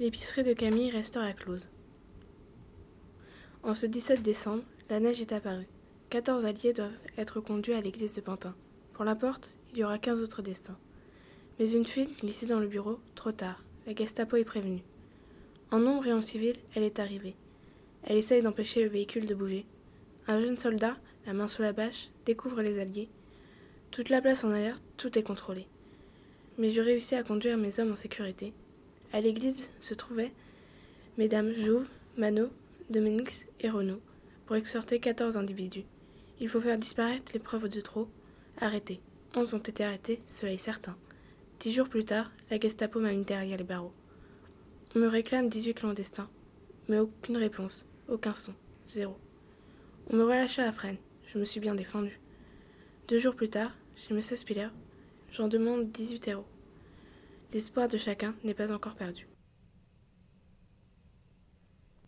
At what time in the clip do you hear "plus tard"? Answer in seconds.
41.88-42.30, 53.34-53.76